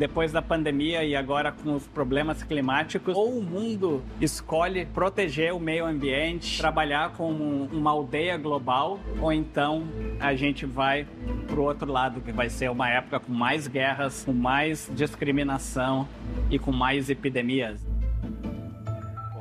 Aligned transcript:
Depois 0.00 0.32
da 0.32 0.40
pandemia 0.40 1.04
e 1.04 1.14
agora 1.14 1.52
com 1.52 1.74
os 1.74 1.86
problemas 1.86 2.42
climáticos, 2.42 3.14
ou 3.14 3.38
o 3.38 3.42
mundo 3.42 4.02
escolhe 4.18 4.86
proteger 4.86 5.54
o 5.54 5.60
meio 5.60 5.84
ambiente, 5.84 6.56
trabalhar 6.56 7.10
como 7.10 7.64
uma 7.70 7.90
aldeia 7.90 8.38
global, 8.38 8.98
ou 9.20 9.30
então 9.30 9.86
a 10.18 10.34
gente 10.34 10.64
vai 10.64 11.06
para 11.46 11.60
o 11.60 11.64
outro 11.64 11.92
lado, 11.92 12.22
que 12.22 12.32
vai 12.32 12.48
ser 12.48 12.70
uma 12.70 12.88
época 12.88 13.20
com 13.20 13.32
mais 13.32 13.68
guerras, 13.68 14.24
com 14.24 14.32
mais 14.32 14.90
discriminação 14.94 16.08
e 16.50 16.58
com 16.58 16.72
mais 16.72 17.10
epidemias. 17.10 17.86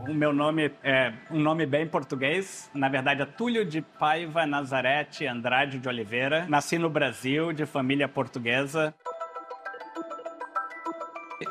O 0.10 0.14
meu 0.14 0.34
nome 0.34 0.72
é 0.84 1.14
um 1.30 1.40
nome 1.40 1.68
bem 1.68 1.86
português. 1.86 2.70
Na 2.74 2.90
verdade, 2.90 3.22
é 3.22 3.26
Túlio 3.26 3.64
de 3.64 3.80
Paiva 3.80 4.44
Nazarete 4.44 5.28
Andrade 5.28 5.78
de 5.78 5.88
Oliveira. 5.88 6.48
Nasci 6.50 6.80
no 6.80 6.90
Brasil, 6.90 7.54
de 7.54 7.64
família 7.68 8.08
portuguesa. 8.08 8.92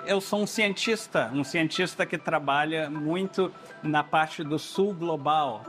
Eu 0.05 0.21
sou 0.21 0.43
um 0.43 0.47
cientista, 0.47 1.31
um 1.33 1.43
cientista 1.43 2.05
que 2.05 2.19
trabalha 2.19 2.91
muito 2.91 3.51
na 3.83 4.05
parte 4.05 4.45
do 4.45 4.59
sul 4.59 4.93
global, 4.93 5.63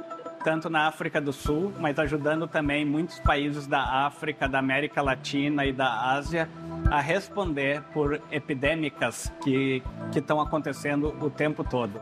tanto 0.43 0.69
na 0.69 0.87
África 0.87 1.21
do 1.21 1.31
Sul, 1.31 1.73
mas 1.79 1.97
ajudando 1.97 2.47
também 2.47 2.83
muitos 2.85 3.19
países 3.19 3.65
da 3.65 3.81
África, 4.05 4.47
da 4.47 4.59
América 4.59 5.01
Latina 5.01 5.65
e 5.65 5.71
da 5.71 6.11
Ásia 6.11 6.49
a 6.91 6.99
responder 6.99 7.81
por 7.93 8.21
epidêmicas 8.31 9.31
que 9.41 9.81
estão 10.13 10.41
acontecendo 10.41 11.15
o 11.21 11.29
tempo 11.29 11.63
todo. 11.63 12.01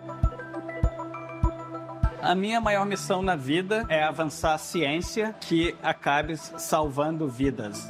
A 2.22 2.34
minha 2.34 2.60
maior 2.60 2.86
missão 2.86 3.22
na 3.22 3.36
vida 3.36 3.86
é 3.90 4.04
avançar 4.04 4.56
a 4.56 4.58
ciência 4.58 5.36
que 5.40 5.76
acabe 5.84 6.36
salvando 6.36 7.28
vidas. 7.28 7.88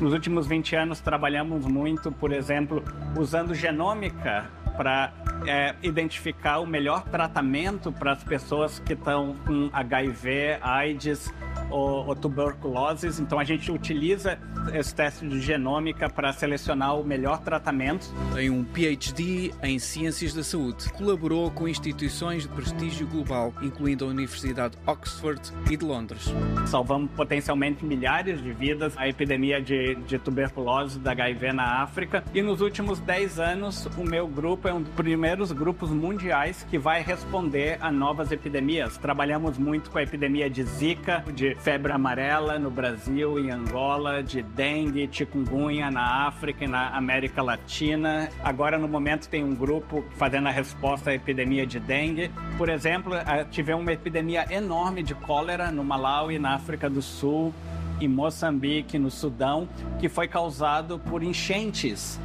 Nos 0.00 0.14
últimos 0.14 0.46
20 0.46 0.76
anos, 0.76 1.00
trabalhamos 1.00 1.66
muito, 1.66 2.10
por 2.10 2.32
exemplo, 2.32 2.82
usando 3.18 3.54
genômica 3.54 4.50
para 4.74 5.12
é, 5.46 5.74
identificar 5.82 6.58
o 6.60 6.66
melhor 6.66 7.04
tratamento 7.04 7.92
para 7.92 8.12
as 8.12 8.24
pessoas 8.24 8.78
que 8.78 8.94
estão 8.94 9.36
com 9.46 9.68
HIV, 9.70 10.58
AIDS 10.62 11.30
ou, 11.70 12.06
ou 12.06 12.16
tuberculose. 12.16 13.08
Então, 13.20 13.38
a 13.38 13.44
gente 13.44 13.70
utiliza 13.70 14.38
esse 14.74 14.94
teste 14.94 15.26
de 15.26 15.40
genômica 15.40 16.08
para 16.08 16.32
selecionar 16.32 16.98
o 16.98 17.04
melhor 17.04 17.38
tratamento. 17.38 18.12
Tem 18.34 18.50
um 18.50 18.64
PhD 18.64 19.52
em 19.62 19.78
Ciências 19.78 20.34
da 20.34 20.42
Saúde. 20.42 20.90
Colaborou 20.92 21.50
com 21.50 21.66
instituições 21.66 22.42
de 22.42 22.48
prestígio 22.48 23.06
global, 23.06 23.54
incluindo 23.62 24.04
a 24.04 24.08
Universidade 24.08 24.76
de 24.76 24.90
Oxford 24.90 25.40
e 25.70 25.76
de 25.76 25.84
Londres. 25.84 26.32
Salvamos 26.66 27.10
potencialmente 27.12 27.84
milhares 27.84 28.42
de 28.42 28.52
vidas, 28.52 28.96
a 28.96 29.08
epidemia 29.08 29.60
de, 29.60 29.94
de 29.94 30.18
tuberculose 30.18 30.98
da 30.98 31.12
HIV 31.12 31.52
na 31.52 31.82
África. 31.82 32.24
E 32.34 32.42
nos 32.42 32.60
últimos 32.60 32.98
10 33.00 33.38
anos, 33.38 33.86
o 33.96 34.04
meu 34.04 34.26
grupo 34.26 34.68
é 34.68 34.74
um 34.74 34.82
dos 34.82 34.92
primeiros 34.94 35.52
grupos 35.52 35.90
mundiais 35.90 36.66
que 36.68 36.78
vai 36.78 37.02
responder 37.02 37.78
a 37.80 37.90
novas 37.90 38.32
epidemias. 38.32 38.96
Trabalhamos 38.96 39.58
muito 39.58 39.90
com 39.90 39.98
a 39.98 40.02
epidemia 40.02 40.48
de 40.48 40.62
Zika, 40.62 41.24
de 41.34 41.54
febre 41.62 41.92
amarela 41.92 42.58
no 42.58 42.70
Brasil 42.70 43.38
e 43.38 43.50
Angola, 43.50 44.22
de 44.22 44.42
dengue, 44.42 45.08
chikungunya 45.12 45.90
na 45.90 46.26
África 46.26 46.64
e 46.64 46.68
na 46.68 46.88
América 46.96 47.42
Latina. 47.42 48.30
Agora, 48.42 48.78
no 48.78 48.88
momento, 48.88 49.28
tem 49.28 49.44
um 49.44 49.54
grupo 49.54 50.04
fazendo 50.16 50.48
a 50.48 50.50
resposta 50.50 51.10
à 51.10 51.14
epidemia 51.14 51.66
de 51.66 51.78
dengue. 51.78 52.30
Por 52.56 52.68
exemplo, 52.68 53.12
tivemos 53.50 53.82
uma 53.82 53.92
epidemia 53.92 54.46
enorme 54.50 55.02
de 55.02 55.14
cólera 55.14 55.70
no 55.70 55.84
Malawi, 55.84 56.38
na 56.38 56.54
África 56.54 56.88
do 56.88 57.02
Sul, 57.02 57.52
em 58.00 58.08
Moçambique, 58.08 58.98
no 58.98 59.10
Sudão, 59.10 59.68
que 59.98 60.08
foi 60.08 60.26
causado 60.26 60.98
por 60.98 61.22
enchentes. 61.22 62.18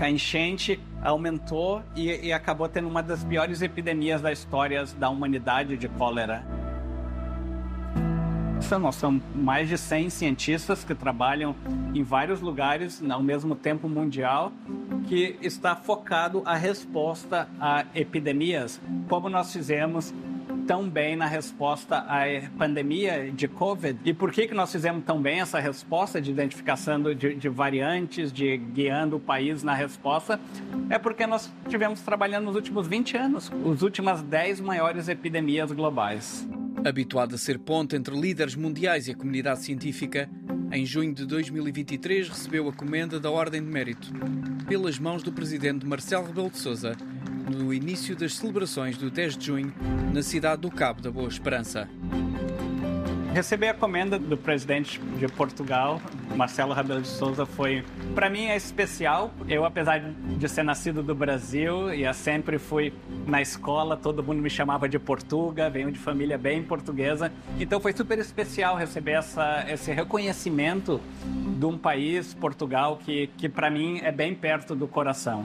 A 0.00 0.10
enchente 0.10 0.80
aumentou 1.02 1.82
e, 1.94 2.26
e 2.26 2.32
acabou 2.32 2.68
tendo 2.68 2.88
uma 2.88 3.02
das 3.02 3.22
piores 3.22 3.62
epidemias 3.62 4.20
da 4.20 4.32
história 4.32 4.84
da 4.98 5.08
humanidade 5.08 5.76
de 5.76 5.88
cólera. 5.88 6.44
Nós 8.80 8.96
somos 8.96 9.22
mais 9.34 9.68
de 9.68 9.76
100 9.76 10.10
cientistas 10.10 10.84
que 10.84 10.94
trabalham 10.94 11.56
em 11.94 12.02
vários 12.02 12.40
lugares 12.40 13.02
ao 13.10 13.22
mesmo 13.22 13.54
tempo 13.54 13.88
mundial, 13.88 14.52
que 15.08 15.36
está 15.42 15.74
focado 15.74 16.42
a 16.46 16.54
resposta 16.54 17.48
a 17.60 17.84
epidemias, 17.94 18.80
como 19.08 19.28
nós 19.28 19.52
fizemos 19.52 20.14
tão 20.66 20.88
bem 20.88 21.16
na 21.16 21.26
resposta 21.26 21.98
à 21.98 22.22
pandemia 22.56 23.30
de 23.32 23.48
Covid. 23.48 23.98
E 24.04 24.14
por 24.14 24.30
que, 24.30 24.46
que 24.46 24.54
nós 24.54 24.70
fizemos 24.70 25.04
tão 25.04 25.20
bem 25.20 25.40
essa 25.40 25.58
resposta 25.58 26.20
de 26.20 26.30
identificação 26.30 27.02
de, 27.02 27.34
de 27.34 27.48
variantes, 27.48 28.32
de 28.32 28.56
guiando 28.56 29.16
o 29.16 29.20
país 29.20 29.64
na 29.64 29.74
resposta? 29.74 30.38
É 30.88 30.96
porque 30.96 31.26
nós 31.26 31.52
tivemos 31.68 32.00
trabalhando 32.02 32.44
nos 32.44 32.54
últimos 32.54 32.86
20 32.86 33.16
anos, 33.16 33.52
as 33.74 33.82
últimas 33.82 34.22
10 34.22 34.60
maiores 34.60 35.08
epidemias 35.08 35.72
globais. 35.72 36.48
Habituado 36.84 37.34
a 37.34 37.38
ser 37.38 37.58
ponte 37.58 37.94
entre 37.94 38.18
líderes 38.18 38.54
mundiais 38.54 39.06
e 39.06 39.10
a 39.10 39.14
comunidade 39.14 39.62
científica, 39.62 40.30
em 40.72 40.86
junho 40.86 41.14
de 41.14 41.26
2023 41.26 42.28
recebeu 42.28 42.68
a 42.68 42.72
comenda 42.72 43.20
da 43.20 43.30
Ordem 43.30 43.62
de 43.62 43.70
Mérito, 43.70 44.10
pelas 44.66 44.98
mãos 44.98 45.22
do 45.22 45.30
presidente 45.30 45.86
Marcelo 45.86 46.26
Rebelo 46.26 46.50
de 46.50 46.58
Sousa, 46.58 46.96
no 47.54 47.74
início 47.74 48.16
das 48.16 48.34
celebrações 48.34 48.96
do 48.96 49.10
10 49.10 49.36
de 49.36 49.46
junho, 49.46 49.74
na 50.14 50.22
cidade 50.22 50.62
do 50.62 50.70
Cabo 50.70 51.02
da 51.02 51.10
Boa 51.10 51.28
Esperança. 51.28 51.88
Receber 53.32 53.68
a 53.68 53.74
comenda 53.74 54.18
do 54.18 54.36
presidente 54.36 55.00
de 55.00 55.28
Portugal, 55.28 56.02
Marcelo 56.34 56.74
Rebelo 56.74 57.00
de 57.00 57.06
Souza, 57.06 57.46
foi, 57.46 57.84
para 58.12 58.28
mim, 58.28 58.46
é 58.46 58.56
especial. 58.56 59.32
Eu, 59.48 59.64
apesar 59.64 60.00
de 60.00 60.48
ser 60.48 60.64
nascido 60.64 61.00
do 61.00 61.14
Brasil 61.14 61.94
e 61.94 62.12
sempre 62.12 62.58
fui 62.58 62.92
na 63.28 63.40
escola, 63.40 63.96
todo 63.96 64.20
mundo 64.20 64.42
me 64.42 64.50
chamava 64.50 64.88
de 64.88 64.98
Portuga, 64.98 65.70
venho 65.70 65.92
de 65.92 65.98
família 65.98 66.36
bem 66.36 66.60
portuguesa. 66.60 67.32
Então 67.58 67.78
foi 67.78 67.92
super 67.92 68.18
especial 68.18 68.76
receber 68.76 69.12
essa, 69.12 69.64
esse 69.68 69.92
reconhecimento 69.92 71.00
de 71.24 71.64
um 71.64 71.78
país, 71.78 72.34
Portugal, 72.34 72.98
que, 73.04 73.28
que 73.38 73.48
para 73.48 73.70
mim 73.70 74.00
é 74.02 74.10
bem 74.10 74.34
perto 74.34 74.74
do 74.74 74.88
coração. 74.88 75.44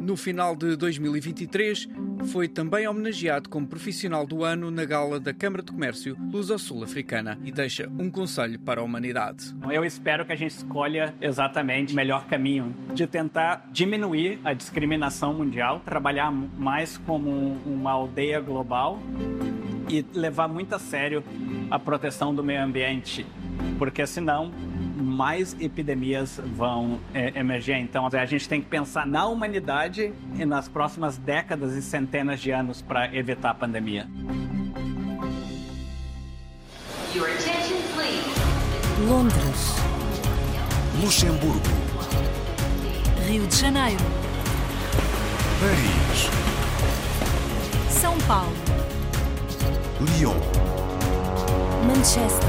No 0.00 0.16
final 0.16 0.56
de 0.56 0.76
2023, 0.76 1.86
foi 2.32 2.48
também 2.48 2.88
homenageado 2.88 3.50
como 3.50 3.66
profissional 3.66 4.26
do 4.26 4.42
ano 4.42 4.70
na 4.70 4.84
gala 4.86 5.20
da 5.20 5.34
Câmara 5.34 5.62
de 5.62 5.70
Comércio 5.70 6.16
Luso-Sul-Africana 6.32 7.38
e 7.44 7.52
deixa 7.52 7.86
um 7.98 8.10
conselho 8.10 8.58
para 8.58 8.80
a 8.80 8.84
humanidade. 8.84 9.54
Eu 9.70 9.84
espero 9.84 10.24
que 10.24 10.32
a 10.32 10.36
gente 10.36 10.52
escolha 10.52 11.14
exatamente 11.20 11.92
o 11.92 11.96
melhor 11.96 12.26
caminho 12.26 12.74
de 12.94 13.06
tentar 13.06 13.68
diminuir 13.70 14.40
a 14.42 14.54
discriminação 14.54 15.34
mundial, 15.34 15.80
trabalhar 15.80 16.30
mais 16.30 16.96
como 16.96 17.30
uma 17.66 17.92
aldeia 17.92 18.40
global 18.40 18.98
e 19.88 20.04
levar 20.14 20.48
muito 20.48 20.74
a 20.74 20.78
sério 20.78 21.22
a 21.70 21.78
proteção 21.78 22.34
do 22.34 22.42
meio 22.42 22.62
ambiente, 22.62 23.26
porque 23.78 24.06
senão 24.06 24.50
mais 25.00 25.56
epidemias 25.60 26.40
vão 26.54 27.00
é, 27.14 27.38
emergir. 27.38 27.76
Então, 27.76 28.06
a 28.06 28.26
gente 28.26 28.48
tem 28.48 28.60
que 28.60 28.68
pensar 28.68 29.06
na 29.06 29.26
humanidade 29.26 30.12
e 30.38 30.44
nas 30.44 30.68
próximas 30.68 31.16
décadas 31.16 31.74
e 31.74 31.82
centenas 31.82 32.40
de 32.40 32.50
anos 32.50 32.82
para 32.82 33.14
evitar 33.14 33.50
a 33.50 33.54
pandemia. 33.54 34.06
Your 37.14 37.26
attention, 37.26 37.76
please. 37.94 38.40
Londres, 39.08 39.74
Luxemburgo. 41.02 41.60
Rio 43.26 43.46
de 43.46 43.56
Janeiro, 43.56 44.04
Paris. 45.60 46.30
São 47.88 48.16
Paulo, 48.20 48.52
Lyon. 50.18 50.34
Manchester, 51.86 52.48